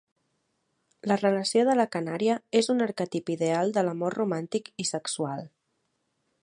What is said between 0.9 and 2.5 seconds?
La relació de la Canària